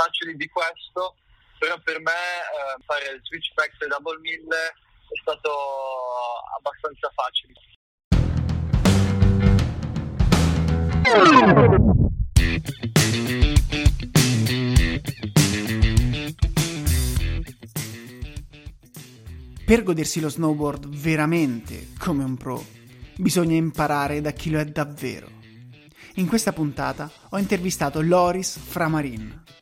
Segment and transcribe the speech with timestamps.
[0.00, 1.16] facili di questo,
[1.58, 5.50] però per me eh, fare il switchback e double mill è stato
[6.56, 7.54] abbastanza facile.
[19.66, 22.64] Per godersi lo snowboard veramente come un pro,
[23.16, 25.28] bisogna imparare da chi lo è davvero.
[26.14, 29.59] In questa puntata ho intervistato Loris Framarin.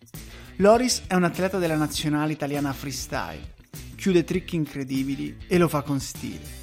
[0.61, 3.55] Loris è un atleta della nazionale italiana freestyle,
[3.95, 6.57] chiude trick incredibili e lo fa con stile.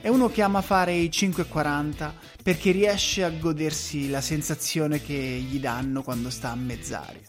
[0.00, 5.60] È uno che ama fare i 5,40 perché riesce a godersi la sensazione che gli
[5.60, 7.28] danno quando sta a mezz'aria.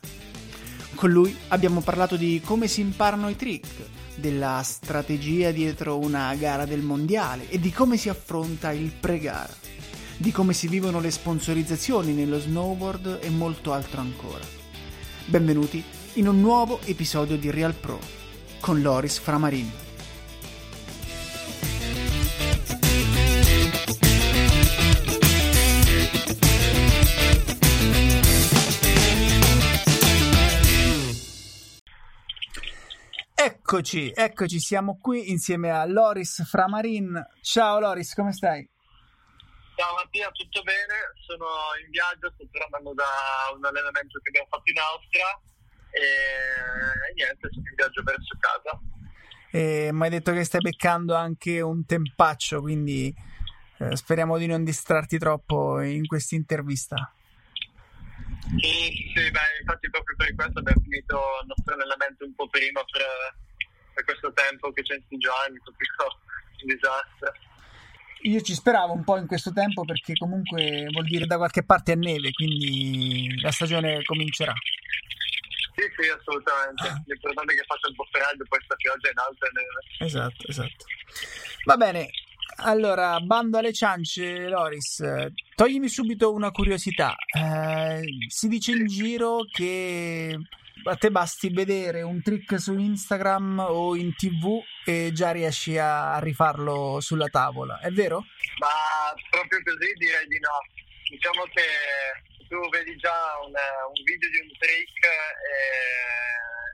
[0.95, 3.73] Con lui abbiamo parlato di come si imparano i trick,
[4.15, 9.53] della strategia dietro una gara del mondiale e di come si affronta il pre-gara,
[10.15, 14.55] di come si vivono le sponsorizzazioni nello snowboard e molto altro ancora.
[15.25, 17.99] Benvenuti in un nuovo episodio di Real Pro
[18.59, 19.71] con Loris Framarin.
[33.35, 37.23] Eccoci, eccoci, siamo qui insieme a Loris Framarin.
[37.43, 38.67] Ciao Loris, come stai?
[39.75, 41.13] Ciao Mattia, tutto bene?
[41.27, 41.45] Sono
[41.85, 43.05] in viaggio, sto tornando da
[43.55, 45.39] un allenamento che abbiamo fatto in Austria
[46.01, 48.79] e niente, sono in viaggio verso casa.
[49.51, 53.13] E mi hai detto che stai beccando anche un tempaccio, quindi
[53.79, 57.11] eh, speriamo di non distrarti troppo in questa intervista.
[58.59, 62.81] Sì, sì, beh, infatti proprio per questo abbiamo finito il nostro allenamento un po' prima
[62.85, 63.35] per
[63.97, 65.87] per questo tempo che c'è in sti giorni, proprio
[66.61, 67.31] un disastro.
[68.21, 71.93] Io ci speravo un po' in questo tempo perché comunque vuol dire da qualche parte
[71.93, 74.53] è neve, quindi la stagione comincerà.
[75.77, 76.87] Sì, sì, assolutamente.
[76.87, 77.01] Ah.
[77.05, 79.79] L'importante è che faccia un po' freddo, poi sta pioggia in alto e neve.
[79.99, 80.85] Esatto, esatto.
[81.65, 82.09] Va bene,
[82.57, 85.03] allora, bando alle ciance, Loris,
[85.55, 87.13] toglimi subito una curiosità.
[87.31, 90.35] Eh, si dice in giro che
[90.85, 96.17] a te basti vedere un trick su Instagram o in tv e già riesci a
[96.17, 98.25] rifarlo sulla tavola, è vero?
[98.57, 100.57] Ma proprio così direi di no.
[101.09, 101.61] Diciamo che
[102.47, 105.55] tu vedi già un, un video di un trick e,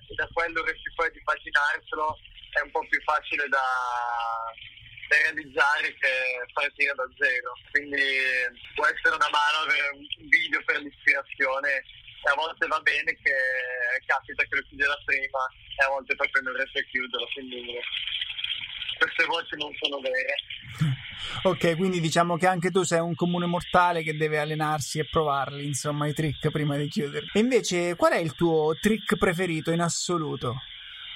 [0.10, 2.18] e da quello che si può immaginarselo
[2.54, 3.66] è un po' più facile da,
[5.10, 6.14] da realizzare che
[6.54, 7.54] partire da zero.
[7.72, 8.06] Quindi
[8.76, 11.84] può essere una mano avere un video per l'ispirazione
[12.24, 13.36] e a volte va bene che
[14.06, 15.42] capita che lo chiude la prima
[15.78, 17.80] e a volte proprio non riesce a chiuderlo, quindi
[18.98, 20.36] queste voci non sono vere.
[21.44, 25.66] Ok, quindi diciamo che anche tu sei un comune mortale che deve allenarsi e provarli,
[25.66, 27.30] insomma, i trick prima di chiuderli.
[27.34, 30.56] E invece, qual è il tuo trick preferito in assoluto?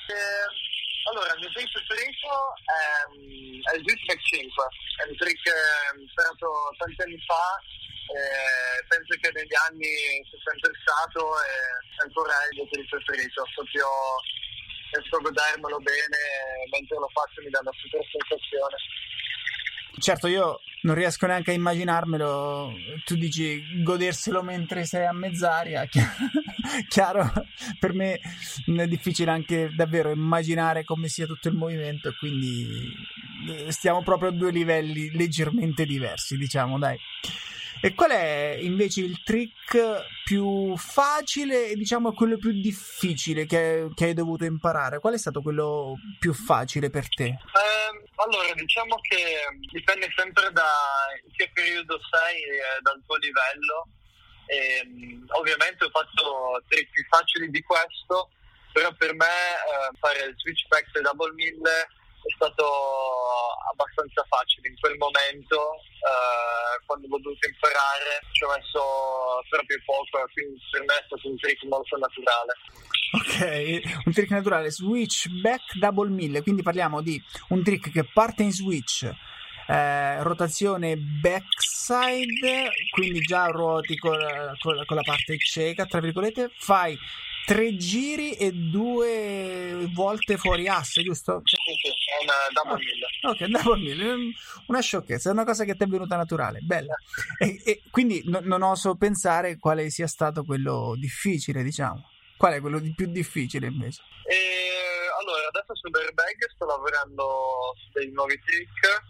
[0.08, 2.30] Eh, allora, il mio trick preferito
[2.64, 4.64] è, è il Switchback 5,
[5.04, 5.46] è un trick
[6.00, 6.48] imparato
[6.78, 7.62] tanti anni fa
[8.88, 11.56] penso che negli anni sia sempre stato e
[12.08, 13.88] ancora è il mio preferito, proprio
[14.92, 16.20] riesco a godermelo bene
[16.72, 18.78] mentre lo faccio mi dà una super sensazione.
[20.00, 22.72] Certo, io non riesco neanche a immaginarmelo.
[23.04, 25.86] Tu dici goderselo mentre sei a mezz'aria.
[26.88, 27.32] Chiaro,
[27.80, 28.20] per me
[28.66, 32.14] è difficile anche davvero immaginare come sia tutto il movimento.
[32.20, 32.94] Quindi
[33.50, 36.98] eh, stiamo proprio a due livelli leggermente diversi, diciamo, dai.
[37.82, 44.06] E qual è invece il trick più facile e diciamo quello più difficile che, che,
[44.06, 45.00] hai dovuto imparare?
[45.00, 47.26] Qual è stato quello più facile per te?
[47.26, 50.70] Eh, allora, diciamo che dipende sempre da
[51.36, 53.88] che periodo sei e dal tuo livello.
[54.48, 58.32] E, ehm, ovviamente ho fatto trick più facili di questo,
[58.74, 61.62] però per me eh, fare il switchback e double mill
[62.24, 62.66] è stato
[63.72, 64.70] abbastanza facile.
[64.70, 68.82] In quel momento eh, quando l'ho dovuto imparare ci ho messo
[69.50, 72.54] proprio poco quindi per me è stato un trick molto naturale.
[73.14, 74.72] Ok un trick naturale.
[74.72, 79.10] Switch back double mill quindi parliamo di un trick che parte in switch
[79.68, 84.18] eh, rotazione backside, quindi già ruoti con,
[84.60, 86.98] con, con la parte cieca, tra virgolette, fai
[87.48, 91.40] tre giri e due volte fuori asse, giusto?
[91.46, 93.06] Sì, sì, è una double mill.
[93.22, 94.34] Ok, double mill,
[94.66, 96.94] una sciocchezza, è una cosa che ti è venuta naturale, bella.
[97.40, 102.10] E, e quindi no, non oso pensare quale sia stato quello difficile, diciamo.
[102.36, 104.02] Qual è quello di più difficile invece?
[104.28, 109.04] E, allora, adesso sull'airbag sto lavorando su dei nuovi trick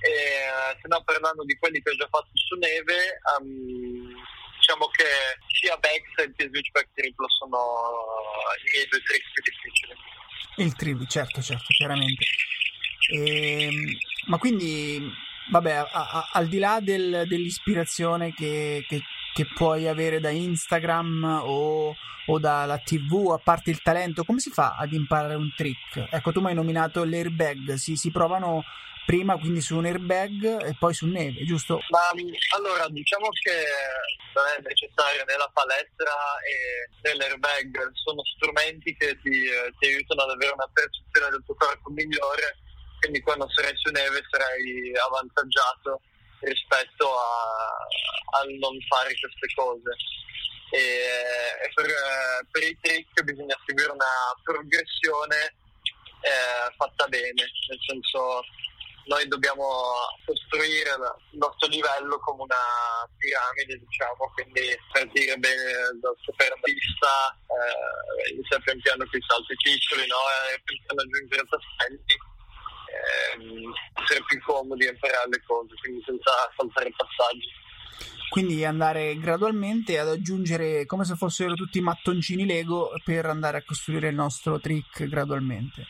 [0.00, 4.16] e se no parlando di quelli che ho già fatto su neve, um,
[4.62, 5.04] diciamo che
[5.48, 7.58] sia backside che switchback triplo sono
[8.64, 9.94] i miei due trick più difficili.
[10.56, 12.24] Il trivi, certo, certo, chiaramente.
[13.10, 15.02] E, ehm, ma quindi,
[15.50, 19.02] vabbè, a, a, al di là del, dell'ispirazione che, che,
[19.34, 24.50] che, puoi avere da Instagram o, o dalla TV, a parte il talento, come si
[24.50, 26.06] fa ad imparare un trick?
[26.08, 28.62] Ecco, tu mi hai nominato l'airbag, si, si provano
[29.06, 31.80] prima quindi su un airbag e poi su neve, giusto?
[31.90, 32.10] Ma
[32.56, 33.64] allora diciamo che
[34.34, 36.12] non è necessario né la palestra
[37.02, 39.46] né l'airbag, sono strumenti che ti,
[39.78, 42.58] ti aiutano ad avere una percezione del tuo corpo migliore,
[43.00, 46.00] quindi quando sarai su neve sarai avvantaggiato
[46.40, 49.90] rispetto a, a non fare queste cose.
[50.72, 51.86] E, e per,
[52.50, 55.54] per, i trick bisogna seguire una progressione
[56.22, 58.40] eh, fatta bene, nel senso
[59.06, 59.66] noi dobbiamo
[60.24, 60.90] costruire
[61.32, 62.64] il nostro livello come una
[63.18, 64.62] piramide, diciamo, quindi
[64.92, 70.22] partire bene dal superpista, eh, iniziare pian piano con i salti piccoli, no?
[70.54, 72.16] e pensare ad aggiungere tasselli,
[72.92, 77.50] eh, essere più comodi a imparare le cose, quindi senza saltare passaggi.
[78.32, 84.08] Quindi andare gradualmente ad aggiungere come se fossero tutti mattoncini Lego per andare a costruire
[84.08, 85.86] il nostro trick gradualmente.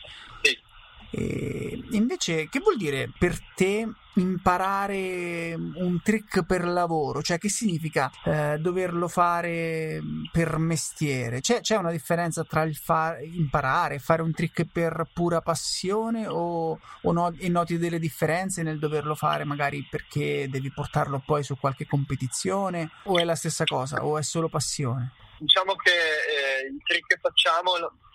[1.15, 7.21] E invece, che vuol dire per te imparare un trick per lavoro?
[7.21, 10.01] Cioè, che significa eh, doverlo fare
[10.31, 11.39] per mestiere?
[11.39, 16.79] C'è, c'è una differenza tra il far, imparare, fare un trick per pura passione o,
[17.03, 21.55] o no, e noti delle differenze nel doverlo fare magari perché devi portarlo poi su
[21.59, 22.89] qualche competizione?
[23.03, 24.03] O è la stessa cosa?
[24.03, 25.13] O è solo passione?
[25.37, 27.73] Diciamo che eh, i trick che facciamo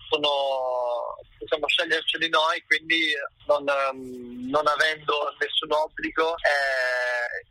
[0.09, 3.13] sono, possiamo sceglierceli noi, quindi
[3.47, 7.47] non, ehm, non avendo nessun obbligo eh,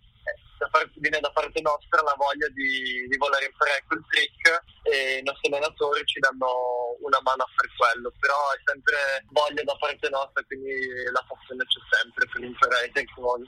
[0.96, 5.52] viene da parte nostra la voglia di, di voler imparare quel trick e i nostri
[5.52, 10.44] allenatori ci danno una mano a fare quello, però è sempre voglia da parte nostra,
[10.44, 10.74] quindi
[11.12, 13.46] la passione c'è sempre per imparare i nuovi.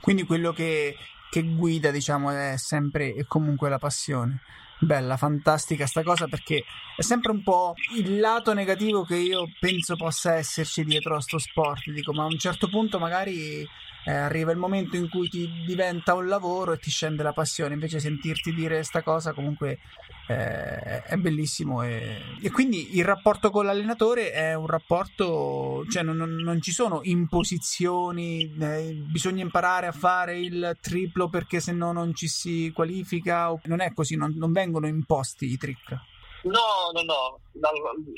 [0.00, 0.96] Quindi quello che,
[1.30, 4.42] che guida diciamo è sempre e comunque la passione.
[4.80, 6.62] Bella, fantastica sta cosa perché
[6.96, 11.38] è sempre un po' il lato negativo che io penso possa esserci dietro a sto
[11.38, 11.90] sport.
[11.90, 13.66] Dico, ma a un certo punto magari
[14.04, 17.74] eh, arriva il momento in cui ti diventa un lavoro e ti scende la passione.
[17.74, 19.80] Invece sentirti dire sta cosa comunque
[20.28, 21.82] eh, è bellissimo.
[21.82, 27.00] E, e, quindi il rapporto con l'allenatore è un rapporto, cioè non, non, ci sono
[27.02, 33.54] imposizioni, eh, bisogna imparare a fare il triplo perché se no non ci si qualifica.
[33.64, 35.96] Non è così, non, non vengono imposti i trick.
[36.42, 37.40] No, no, no.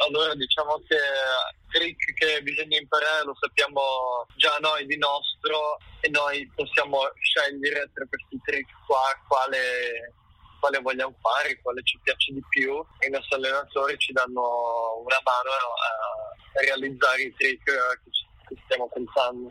[0.07, 0.99] Allora diciamo che
[1.71, 8.05] trick che bisogna imparare lo sappiamo già noi di nostro e noi possiamo scegliere tra
[8.07, 10.15] questi trick qua quale,
[10.61, 15.19] quale vogliamo fare, quale ci piace di più e i nostri allenatori ci danno una
[15.25, 19.51] mano a, realizzare i trick che, stiamo pensando.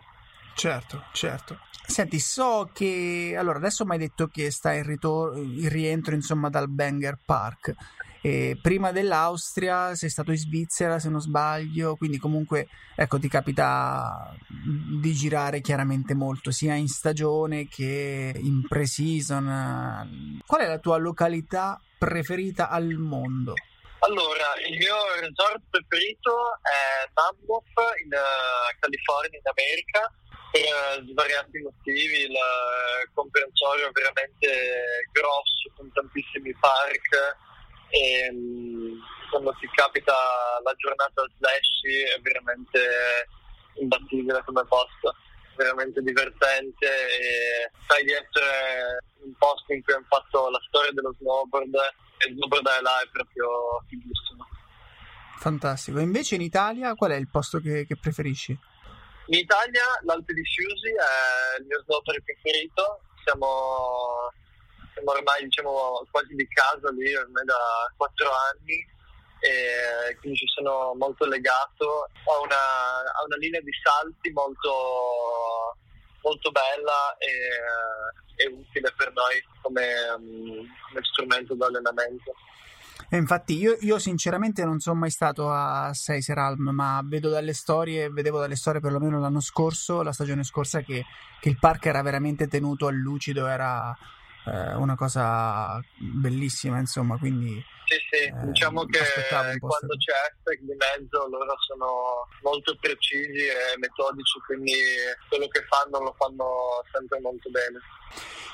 [0.56, 1.58] Certo, certo.
[1.86, 6.50] Senti, so che allora adesso mi hai detto che sta in, ritor- in rientro insomma
[6.50, 7.74] dal Banger Park.
[8.22, 14.36] E prima dell'Austria sei stato in Svizzera, se non sbaglio, quindi comunque ecco, ti capita
[14.48, 20.42] di girare chiaramente molto, sia in stagione che in pre-season.
[20.46, 23.54] Qual è la tua località preferita al mondo?
[24.00, 26.32] Allora, il mio resort preferito
[26.64, 30.12] è Mammoth in uh, California, in America,
[30.52, 32.24] per svariati motivi.
[32.24, 32.36] Il
[33.14, 37.48] comprensorio è veramente grosso, con tantissimi park
[37.90, 38.98] e mm,
[39.30, 40.14] quando ti capita
[40.64, 42.80] la giornata slash è veramente
[43.76, 45.16] imbattibile come posto
[45.56, 51.14] veramente divertente e sai di essere un posto in cui hanno fatto la storia dello
[51.20, 51.76] snowboard
[52.18, 54.48] e snowboardare là è proprio fighissimo.
[55.38, 56.00] Fantastico.
[56.00, 58.58] Invece in Italia qual è il posto che, che preferisci?
[59.30, 63.02] in Italia l'Alpe di Siusi è il mio snowboard preferito.
[63.24, 64.32] Siamo
[65.00, 67.58] siamo ormai diciamo, quasi di casa lì ormai da
[67.96, 68.98] quattro anni
[69.40, 72.10] e quindi ci sono molto legato.
[72.26, 75.78] Ho una, ho una linea di salti molto,
[76.22, 79.84] molto bella e, e, utile per noi come,
[80.88, 82.34] come strumento di allenamento.
[83.12, 88.10] E infatti io, io, sinceramente non sono mai stato a Seiseralm, ma vedo dalle storie,
[88.10, 91.06] vedevo dalle storie perlomeno l'anno scorso, la stagione scorsa, che,
[91.40, 93.98] che il parco era veramente tenuto al lucido, era
[94.50, 99.00] eh, una cosa bellissima, insomma, quindi Sì, sì, eh, diciamo che
[99.60, 104.74] quando c'è hashtag di mezzo loro sono molto precisi e metodici, quindi
[105.28, 107.80] quello che fanno lo fanno sempre molto bene.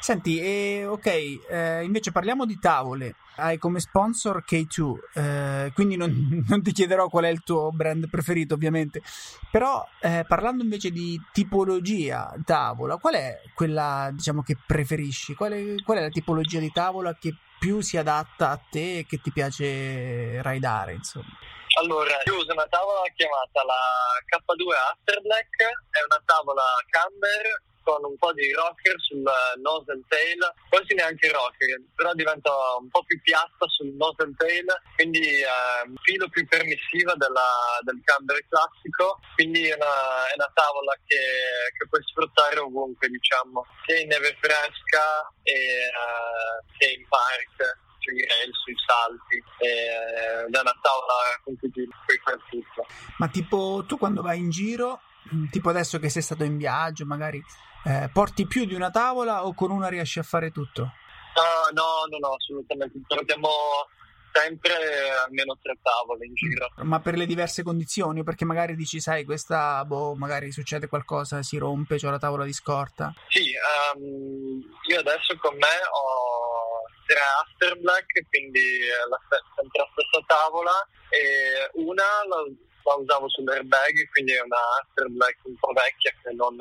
[0.05, 3.15] Senti, eh, ok, eh, invece parliamo di tavole.
[3.37, 6.13] Hai come sponsor K2, eh, quindi non,
[6.47, 9.01] non, ti chiederò qual è il tuo brand preferito, ovviamente.
[9.49, 15.33] Però eh, parlando invece di tipologia tavola, qual è quella diciamo che preferisci?
[15.33, 19.05] Qual è, qual è la tipologia di tavola che più si adatta a te e
[19.07, 21.33] che ti piace raidare, insomma?
[21.79, 25.57] Allora, io uso una tavola chiamata la K2 Afterblack,
[25.89, 29.21] è una tavola camber con un po' di rocker sul
[29.61, 32.49] nose and tail, quasi neanche rocker, però diventa
[32.81, 34.65] un po' più piatta sul nose and tail,
[34.97, 40.51] quindi eh, un filo più permissiva della, del camber classico, quindi è una, è una
[40.51, 45.53] tavola che, che, puoi sfruttare ovunque, diciamo, sia in neve fresca e,
[45.93, 47.83] uh, sia in park
[48.51, 51.13] sui salti, ed è una tavola
[51.43, 51.87] con cui puoi
[52.23, 52.85] fare tutto.
[53.17, 55.01] Ma tipo tu quando vai in giro,
[55.49, 57.43] tipo adesso che sei stato in viaggio, magari
[57.85, 60.81] eh, porti più di una tavola o con una riesci a fare tutto?
[61.35, 62.99] No, no, no, no assolutamente.
[63.07, 63.49] Portiamo
[64.31, 64.75] sempre
[65.25, 66.69] almeno tre tavole in giro.
[66.83, 68.23] Ma per le diverse condizioni?
[68.23, 72.53] Perché magari dici, sai, questa, boh, magari succede qualcosa, si rompe, c'ho la tavola di
[72.53, 73.13] scorta?
[73.29, 73.53] Sì,
[73.95, 78.61] um, io adesso con me ho tre Afterblack, quindi
[79.09, 79.19] la
[79.55, 82.43] sempre la stessa tavola, e una la
[82.85, 86.55] la usavo sull'airbag, quindi è una Afterblack un po' vecchia che non,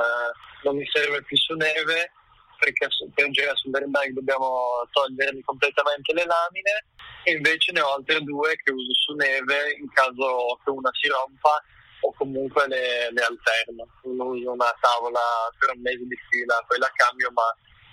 [0.62, 2.12] non mi serve più su neve
[2.59, 6.87] perché per girare sull'airbag dobbiamo togliermi completamente le lamine
[7.25, 11.09] e invece ne ho altre due che uso su neve in caso che una si
[11.09, 11.62] rompa
[12.00, 13.87] o comunque le, le alterno.
[14.02, 15.21] Uno uso una tavola
[15.59, 17.45] per un mese di fila, poi la cambio ma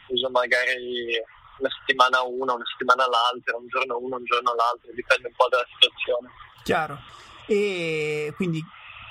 [0.07, 1.19] uso magari
[1.59, 5.47] una settimana una, una settimana l'altra, un giorno uno, un giorno l'altro, dipende un po'
[5.49, 6.29] dalla situazione.
[6.63, 6.97] Chiaro.
[7.51, 8.63] E quindi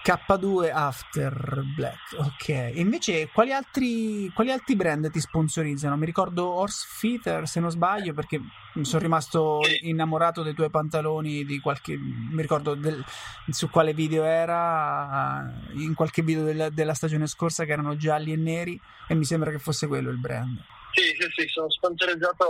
[0.03, 2.73] K2 After Black, ok.
[2.77, 5.95] Invece quali altri, quali altri brand ti sponsorizzano?
[5.99, 8.41] Mi ricordo Horse Feather, se non sbaglio, perché
[8.81, 11.99] sono rimasto innamorato dei tuoi pantaloni di qualche...
[11.99, 13.05] mi ricordo del,
[13.51, 15.45] su quale video era,
[15.75, 19.51] in qualche video della, della stagione scorsa che erano gialli e neri e mi sembra
[19.51, 20.57] che fosse quello il brand.
[20.93, 22.47] Sì, sì, sì, sono sponsorizzato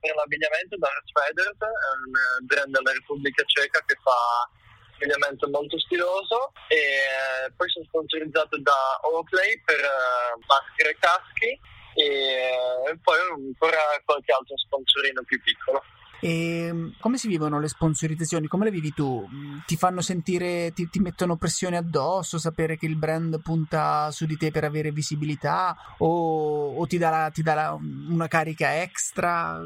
[0.00, 1.66] per l'abbigliamento da Horse Feather, è
[2.06, 4.64] un brand della Repubblica Ceca che fa
[4.96, 11.60] abbigliamento molto stiloso e eh, poi sono sponsorizzato da Oakley per uh, maschere e caschi
[11.96, 15.82] e, eh, poi ancora qualche altro sponsorino più piccolo.
[16.20, 18.46] E mm, come si vivono le sponsorizzazioni?
[18.46, 19.28] Come le vivi tu?
[19.30, 24.24] Mm, ti fanno sentire, ti, ti, mettono pressione addosso, sapere che il brand punta su
[24.24, 29.60] di te per avere visibilità o, o ti dà, ti dà una carica extra?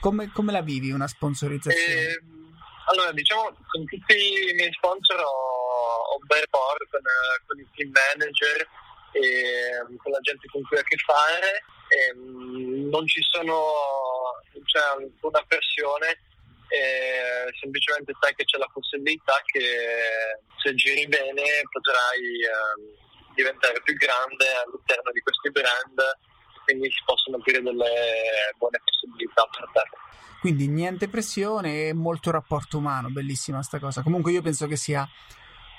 [0.00, 2.00] Come, come, la vivi una sponsorizzazione?
[2.00, 2.35] Eh,
[2.86, 4.16] allora, diciamo, con tutti
[4.50, 7.00] i miei sponsor ho, ho un bel rapport con,
[7.46, 8.68] con, i team manager
[9.12, 11.64] e con la gente con cui ho a che fare.
[11.88, 16.18] E, mm, non ci sono, c'è alcuna pressione,
[16.68, 23.94] e semplicemente sai che c'è la possibilità che se giri bene potrai eh, diventare più
[23.94, 25.98] grande all'interno di questi brand,
[26.66, 29.82] quindi si possono aprire delle buone possibilità per te.
[30.40, 34.02] Quindi niente pressione e molto rapporto umano, bellissima sta cosa.
[34.02, 35.08] Comunque io penso che sia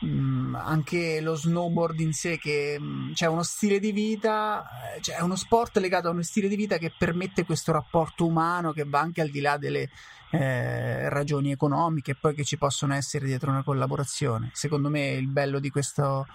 [0.02, 4.96] mh, mm, anche lo snowboard in sé che mh, mm, c'è uno stile di vita,
[4.96, 8.26] eh, cioè è uno sport legato a uno stile di vita che permette questo rapporto
[8.26, 9.90] umano che va anche al di là delle
[10.32, 14.50] eh, ragioni economiche poi che ci possono essere dietro una collaborazione.
[14.54, 16.26] Secondo me il bello di questo,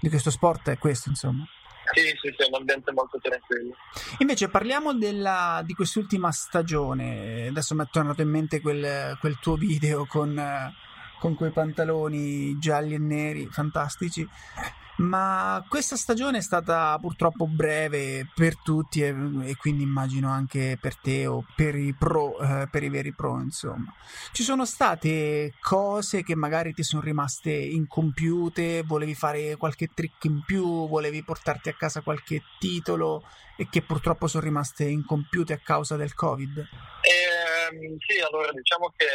[0.00, 1.44] di questo sport è questo, insomma.
[1.92, 3.74] Sì, sì, sì, è un ambiente molto tranquillo.
[4.18, 7.48] Invece parliamo della, di quest'ultima stagione.
[7.48, 10.34] Adesso mi è tornato in mente quel, quel tuo video con,
[11.20, 14.26] con quei pantaloni gialli e neri, fantastici.
[14.96, 20.96] Ma questa stagione è stata purtroppo breve per tutti e, e quindi immagino anche per
[20.96, 23.94] te o per i pro, eh, per i veri pro, insomma.
[24.32, 30.42] Ci sono state cose che magari ti sono rimaste incompiute, volevi fare qualche trick in
[30.44, 33.24] più, volevi portarti a casa qualche titolo
[33.56, 36.68] e che purtroppo sono rimaste incompiute a causa del Covid?
[37.70, 39.06] Eh, sì, allora diciamo che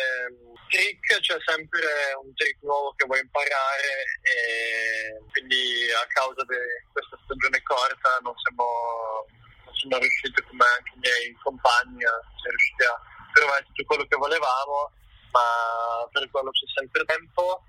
[0.69, 6.55] trick c'è sempre un trick nuovo che vuoi imparare e quindi a causa di
[6.91, 9.27] questa stagione corta non siamo,
[9.65, 12.15] non siamo riusciti come anche i miei compagni a
[12.47, 12.95] riusciti a
[13.33, 14.91] trovare tutto quello che volevamo
[15.35, 17.59] ma per quello c'è sempre tempo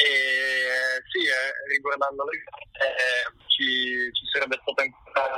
[0.00, 5.28] e sì, eh, riguardando le gare eh, ci, ci, sarebbe stata ancora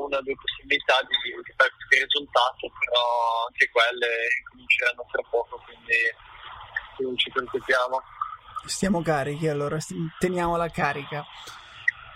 [0.00, 3.04] una o due possibilità di, di fare questi risultati, però
[3.48, 4.08] anche quelle
[4.40, 6.00] ricominceranno tra poco, quindi
[7.52, 8.00] sentiamo.
[8.64, 9.76] Stiamo carichi, allora
[10.18, 11.24] teniamo la carica.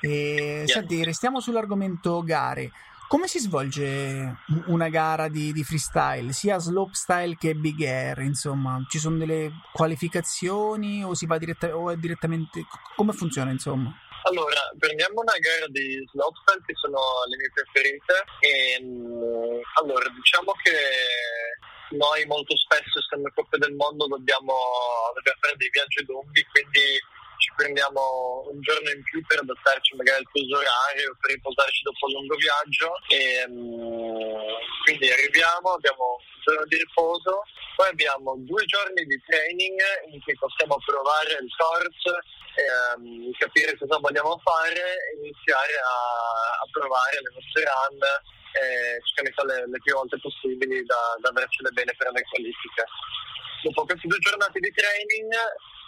[0.00, 0.66] E, yeah.
[0.66, 2.70] Senti, restiamo sull'argomento gare.
[3.08, 8.18] Come si svolge una gara di, di, freestyle, sia slopestyle che big air?
[8.18, 12.64] Insomma, ci sono delle qualificazioni o si va diretta, o è direttamente.
[12.96, 13.94] Come funziona, insomma?
[14.24, 16.98] Allora, prendiamo una gara di slopestyle che sono
[17.28, 18.24] le mie preferite.
[18.40, 20.74] E, mm, allora, diciamo che
[21.94, 24.52] noi molto spesso, essendo Coppe del Mondo, dobbiamo,
[25.14, 26.98] dobbiamo fare dei viaggi lunghi, quindi
[27.46, 32.06] ci prendiamo un giorno in più per adattarci magari al fuso orario, per riposarci dopo
[32.06, 32.90] un lungo viaggio.
[33.06, 37.46] E, um, quindi arriviamo, abbiamo un giorno di riposo,
[37.78, 39.78] poi abbiamo due giorni di training
[40.10, 42.10] in cui possiamo provare il course,
[42.98, 45.94] um, capire cosa vogliamo fare e iniziare a,
[46.58, 48.00] a provare le nostre run
[48.58, 52.84] e cercare le, le più volte possibili da, da avercele bene per le qualifiche.
[53.62, 55.30] Dopo queste due giornate di training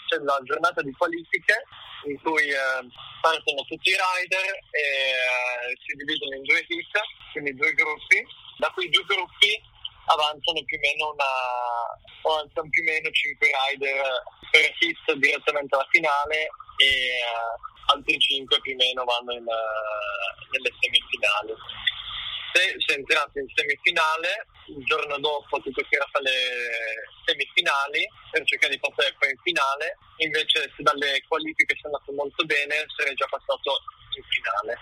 [0.08, 1.54] c'è la giornata di qualifiche
[2.08, 2.82] in cui eh,
[3.20, 6.94] partono tutti i rider e eh, si dividono in due hit,
[7.32, 8.24] quindi due gruppi.
[8.56, 9.52] Da quei due gruppi
[10.08, 11.32] avanzano più o meno una
[12.24, 14.02] avanzano più o meno 5 rider
[14.50, 16.48] per hit direttamente alla finale
[16.80, 17.22] e eh,
[17.92, 21.54] altri 5 più o meno vanno in, uh, nelle semifinali
[22.52, 26.40] se, se entrate in semifinale, il giorno dopo ti toccherà fare le
[27.24, 32.44] semifinali per cercare di passare poi in finale, invece se dalle qualifiche sei andato molto
[32.44, 33.82] bene sarei già passato
[34.16, 34.78] in finale.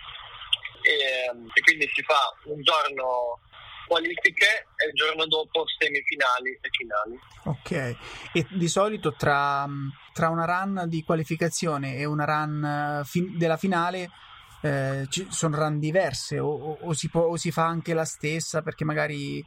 [0.82, 3.40] E, e quindi si fa un giorno
[3.86, 7.18] qualifiche e il giorno dopo semifinali e finali.
[7.44, 7.96] Ok,
[8.32, 9.66] e di solito tra,
[10.12, 14.10] tra una run di qualificazione e una run eh, fin- della finale
[14.66, 18.04] eh, ci sono run diverse o, o, o, si può, o, si fa anche la
[18.04, 19.44] stessa perché magari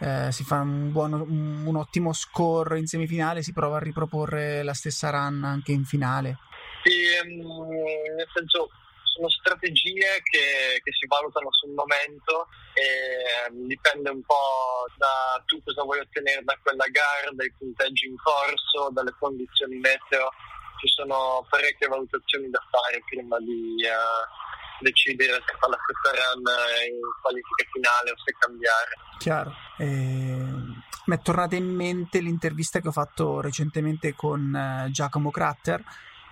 [0.00, 4.62] eh, si fa un, buon, un, un, ottimo score in semifinale si prova a riproporre
[4.62, 6.38] la stessa run anche in finale?
[6.84, 6.94] Sì,
[7.24, 7.68] um,
[8.16, 8.70] nel senso
[9.02, 15.60] sono strategie che, che, si valutano sul momento e um, dipende un po' da tu
[15.64, 20.30] cosa vuoi ottenere da quella gara, dai punteggi in corso, dalle condizioni meteo.
[20.78, 24.47] Ci sono parecchie valutazioni da fare prima di uh,
[24.80, 26.42] decidere se fare la stessa run
[26.90, 28.90] in qualifica finale o se cambiare.
[29.18, 29.54] Chiaro.
[29.78, 35.82] Eh, mi è tornata in mente l'intervista che ho fatto recentemente con eh, Giacomo Cratter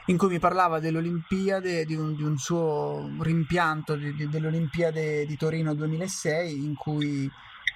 [0.09, 5.37] in cui mi parlava dell'Olimpiade, di un, di un suo rimpianto di, di, dell'Olimpiade di
[5.37, 7.29] Torino 2006 in cui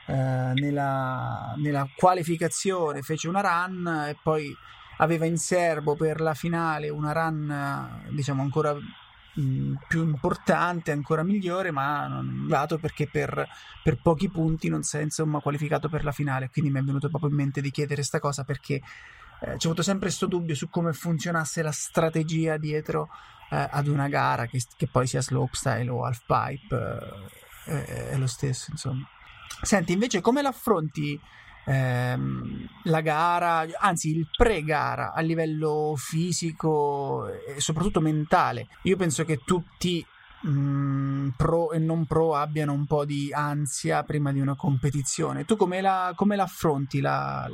[0.06, 4.54] eh, nella, nella qualificazione fece una run e poi
[4.98, 8.76] aveva in serbo per la finale una run diciamo ancora
[9.38, 13.46] Mm, più importante, ancora migliore, ma non arrivato perché per,
[13.82, 16.50] per, pochi punti non si è insomma qualificato per la finale.
[16.50, 19.82] Quindi mi è venuto proprio in mente di chiedere questa cosa perché eh, c'è avuto
[19.82, 23.08] sempre questo dubbio su come funzionasse la strategia dietro
[23.50, 26.98] eh, ad una gara, che, che, poi sia slopestyle o halfpipe,
[27.66, 29.08] eh, è lo stesso, insomma.
[29.62, 31.20] Senti, invece, come l'affronti?
[31.64, 38.68] Ehm, la gara, anzi il pre-gara a livello fisico e soprattutto mentale.
[38.82, 40.04] Io penso che tutti
[40.46, 45.44] mm, pro e non pro abbiano un po' di ansia prima di una competizione.
[45.44, 47.48] Tu come la, come la affronti la,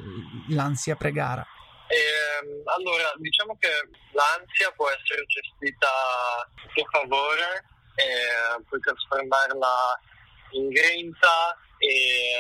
[0.49, 1.47] l'ansia pre-gara?
[1.89, 3.71] Eh, allora, diciamo che
[4.13, 7.65] l'ansia può essere gestita a tuo favore
[7.95, 10.01] e puoi trasformarla
[10.53, 12.33] in grinta e,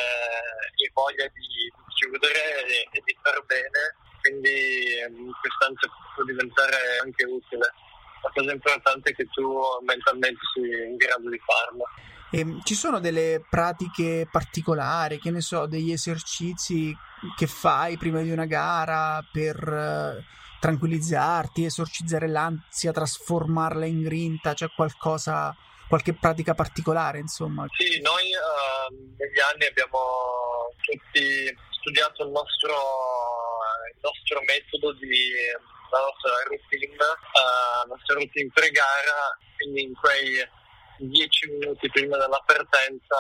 [0.77, 7.25] e voglia di chiudere e, e, di far bene, quindi ehm, quest'ansia può diventare anche
[7.25, 7.73] utile.
[8.23, 9.47] La cosa importante è che tu
[9.85, 11.85] mentalmente sei in grado di farlo.
[12.31, 16.95] E ehm, ci sono delle pratiche particolari, che ne so, degli esercizi
[17.37, 20.23] che fai prima di una gara per uh,
[20.61, 24.55] tranquillizzarti, esorcizzare l'ansia, trasformarla in grinta?
[24.55, 25.55] C'è qualcosa
[25.89, 27.67] qualche pratica particolare, insomma?
[27.77, 32.75] Sì, noi uh, negli anni abbiamo tutti studiato il nostro,
[33.95, 35.33] il nostro metodo di
[35.91, 40.43] la nostra routine, uh, la nostra routine pre-gara, quindi in quei
[40.99, 43.17] dieci minuti prima della partenza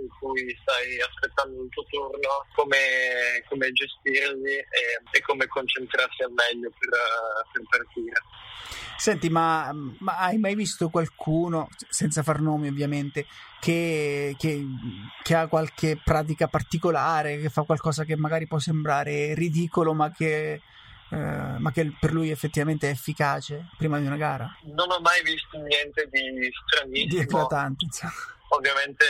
[0.00, 4.66] in cui stai aspettando il tuo turno, come, come gestirli e,
[5.10, 6.90] e, come concentrarsi al meglio per,
[7.52, 8.22] per partire.
[8.96, 13.26] Senti, ma, ma, hai mai visto qualcuno, senza far nomi ovviamente,
[13.60, 14.64] che, che,
[15.22, 20.60] che, ha qualche pratica particolare, che fa qualcosa che magari può sembrare ridicolo, ma che,
[21.10, 24.52] eh, ma che per lui effettivamente è efficace prima di una gara?
[24.64, 27.08] Non ho mai visto niente di stranissimo.
[27.08, 28.36] Di eclatante, insomma.
[28.48, 29.04] Ovviamente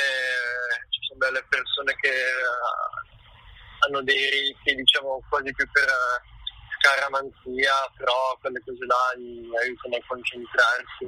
[0.90, 5.86] ci sono delle persone che uh, hanno dei riti, diciamo, quasi più per
[6.78, 11.06] scaramanzia, però quelle cose là gli aiutano a concentrarsi.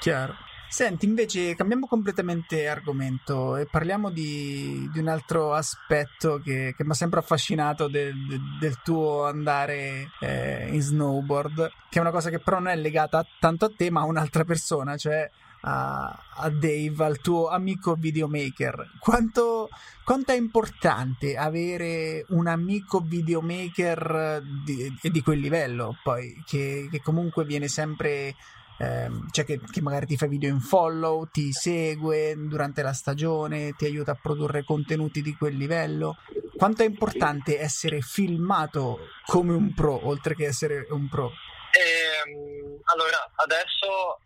[0.00, 0.48] Chiaro.
[0.70, 6.90] Senti, invece cambiamo completamente argomento e parliamo di, di un altro aspetto che, che mi
[6.92, 8.14] ha sempre affascinato del,
[8.60, 13.26] del tuo andare eh, in snowboard, che è una cosa che però non è legata
[13.40, 15.28] tanto a te ma a un'altra persona, cioè
[15.62, 18.92] a, a Dave, al tuo amico videomaker.
[18.98, 19.68] Quanto,
[20.04, 27.44] quanto, è importante avere un amico videomaker di, di quel livello, poi, che, che comunque
[27.44, 28.34] viene sempre
[28.78, 33.74] ehm, cioè che, che, magari ti fa video in follow, ti segue durante la stagione,
[33.76, 36.16] ti aiuta a produrre contenuti di quel livello.
[36.56, 41.30] Quanto è importante essere filmato come un pro, oltre che essere un pro?
[41.72, 44.18] Ehm, allora, adesso,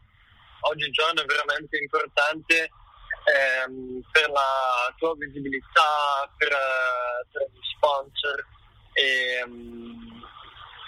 [0.68, 2.70] oggigiorno è veramente importante
[3.24, 6.52] ehm, per la tua visibilità, per,
[7.32, 8.46] per gli sponsor.
[8.92, 10.22] E, um,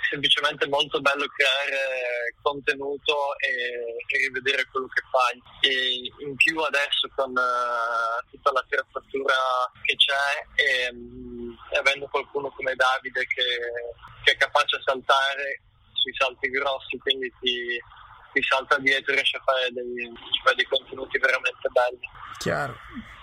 [0.08, 5.36] semplicemente molto bello creare contenuto e, e, rivedere quello che fai.
[5.60, 9.34] E in più adesso con uh, tutta la attrezzatura
[9.82, 13.44] che c'è e, um, avendo qualcuno come Davide che,
[14.24, 15.62] che, è capace a saltare
[15.92, 17.80] sui salti grossi, quindi ti,
[18.37, 20.12] ti salta dietro e riesce a fare dei,
[20.44, 22.01] fare dei contenuti veramente belli.
[22.38, 22.77] Chiaro,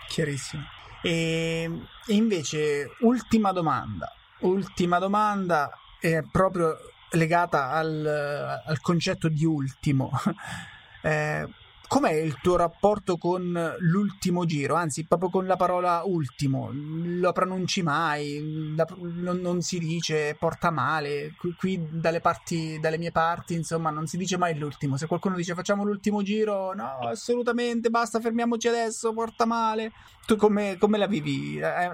[0.09, 0.63] chiarissimo.
[1.03, 1.69] E,
[2.07, 4.11] e invece, ultima domanda.
[4.39, 6.77] Ultima domanda, è proprio
[7.11, 10.09] legata al, al concetto di ultimo.
[11.05, 11.45] Eh,
[11.93, 14.73] com'è il tuo rapporto con l'ultimo giro?
[14.73, 20.71] Anzi, proprio con la parola ultimo, lo pronunci mai, la, non, non, si dice porta
[20.71, 21.35] male.
[21.37, 24.97] Qui, qui, dalle, parti, dalle mie parti, insomma, non si dice mai l'ultimo.
[24.97, 29.91] Se qualcuno dice facciamo l'ultimo giro, no, assolutamente, basta, fermiamoci adesso, porta male.
[30.25, 31.59] Tu come, come la vivi?
[31.59, 31.93] Eh,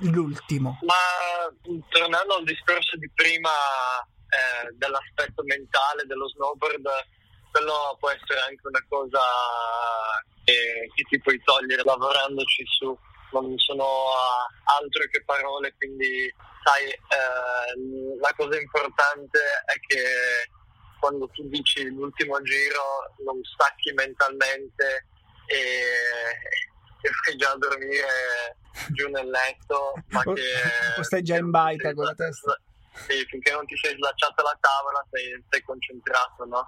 [0.00, 0.78] l'ultimo.
[0.82, 3.48] Ma tornando al discorso di prima
[4.28, 6.86] eh, dell'aspetto mentale dello snowboard,
[7.56, 9.20] quello può essere anche una cosa
[10.44, 12.96] che, che ti puoi togliere lavorandoci su,
[13.32, 13.86] non sono
[14.78, 20.50] altro che parole, quindi sai, eh, la cosa importante è che
[21.00, 25.06] quando tu dici l'ultimo giro non stacchi mentalmente
[25.46, 28.58] e, e vai già a dormire
[28.92, 30.98] giù nel letto, ma che...
[30.98, 32.60] O stai già in baita con la testa.
[33.08, 36.66] Sì, finché non ti sei slacciato la tavola sei, sei concentrato, no?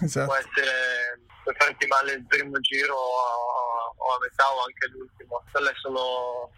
[0.00, 0.26] Esatto.
[0.26, 5.42] Può essere per farti male il primo giro o, a metà o anche l'ultimo.
[5.50, 6.50] Quelle sono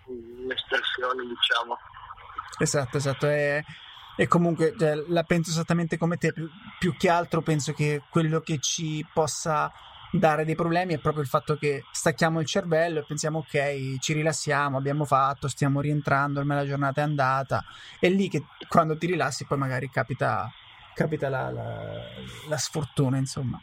[0.46, 1.76] le espressioni, diciamo.
[2.58, 3.26] Esatto, esatto.
[3.28, 3.64] E,
[4.16, 6.32] e comunque cioè, la penso esattamente come te.
[6.32, 9.72] Più, più che altro penso che quello che ci possa
[10.12, 14.12] dare dei problemi è proprio il fatto che stacchiamo il cervello e pensiamo ok, ci
[14.12, 17.64] rilassiamo, abbiamo fatto, stiamo rientrando, ormai la giornata è andata.
[17.98, 20.50] È lì che quando ti rilassi poi magari capita,
[20.96, 22.02] capita la, la,
[22.48, 23.60] la sfortuna, insomma.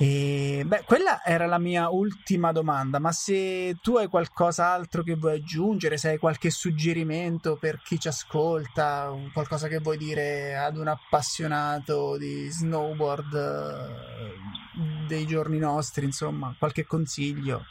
[0.00, 5.34] E, beh, quella era la mia ultima domanda, ma se tu hai qualcos'altro che vuoi
[5.34, 10.86] aggiungere, se hai qualche suggerimento per chi ci ascolta, qualcosa che vuoi dire ad un
[10.86, 17.64] appassionato di snowboard eh, dei giorni nostri, insomma, qualche consiglio?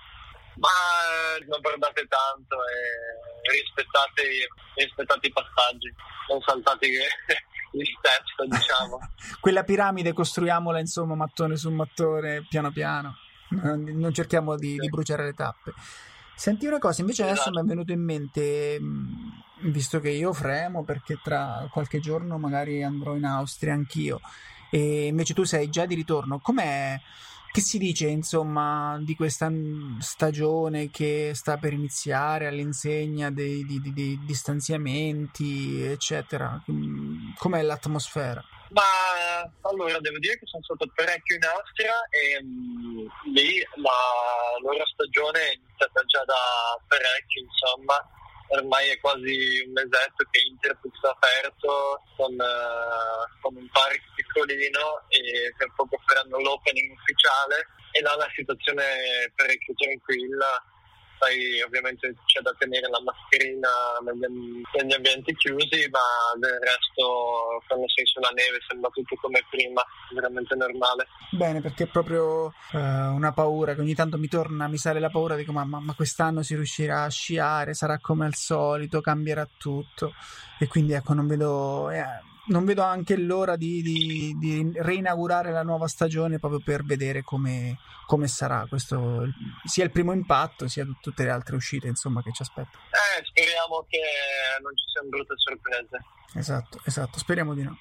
[0.58, 0.70] Ma
[1.48, 4.24] non guardate tanto e rispettate,
[4.76, 5.94] rispettate i passaggi,
[6.30, 6.88] non saltate
[7.78, 9.00] gli steps, diciamo.
[9.40, 13.16] Quella piramide costruiamola, insomma, mattone su mattone, piano piano.
[13.50, 14.78] Non cerchiamo di, sì.
[14.78, 15.74] di bruciare le tappe.
[16.36, 17.42] Senti una cosa, invece esatto.
[17.42, 18.80] adesso mi è venuto in mente,
[19.62, 24.20] visto che io fremo perché tra qualche giorno magari andrò in Austria anch'io,
[24.70, 27.00] e invece tu sei già di ritorno, com'è
[27.52, 29.52] che si dice, insomma, di questa
[29.98, 36.62] stagione che sta per iniziare all'insegna dei, di, di, di distanziamenti, eccetera?
[37.38, 38.44] Com'è l'atmosfera?
[38.70, 38.84] Ma
[39.62, 45.40] allora devo dire che sono stato parecchio in Austria e um, lì la loro stagione
[45.40, 46.36] è iniziata già da
[46.88, 47.96] parecchio, insomma
[48.50, 55.04] ormai è quasi un mesetto che Interpux è aperto con, uh, con un park piccolino
[55.10, 60.64] e per poco faranno l'opening ufficiale e là la situazione è parecchio tranquilla
[61.20, 63.70] sai, ovviamente c'è da tenere la mascherina
[64.04, 66.00] negli, negli, ambienti chiusi, ma
[66.40, 71.08] del resto quando sei sulla neve sembra tutto come prima, veramente normale.
[71.32, 75.10] Bene, perché è proprio uh, una paura che ogni tanto mi torna, mi sale la
[75.10, 79.48] paura, dico ma, ma, ma quest'anno si riuscirà a sciare, sarà come al solito, cambierà
[79.58, 80.14] tutto
[80.60, 81.90] e quindi ecco non vedo...
[81.90, 87.22] Eh, non vedo anche l'ora di, di, di, reinaugurare la nuova stagione proprio per vedere
[87.24, 89.26] come, come, sarà questo,
[89.66, 92.84] sia il primo impatto sia tutte le altre uscite insomma, che ci aspettano.
[92.90, 94.00] Eh, speriamo che
[94.62, 96.04] non ci siano brutte sorprese.
[96.36, 97.78] Esatto, esatto, speriamo di no.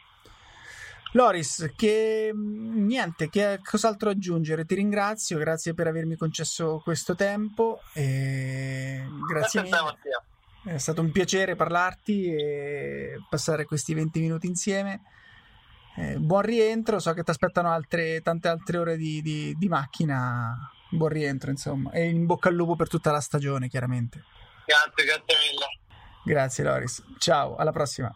[1.12, 4.66] Loris, che niente, che cos'altro aggiungere?
[4.66, 7.80] Ti ringrazio, grazie per avermi concesso questo tempo.
[7.94, 9.78] E grazie mille.
[10.66, 15.02] È stato un piacere parlarti e passare questi 20 minuti insieme.
[15.96, 20.68] Eh, buon rientro, so che ti aspettano altre, tante altre ore di, di, di, macchina.
[20.90, 24.24] Buon rientro, insomma, e in bocca al lupo per tutta la stagione, chiaramente.
[24.66, 25.66] Grazie, grazie mille.
[26.24, 27.04] Grazie, Loris.
[27.18, 28.12] Ciao, alla prossima.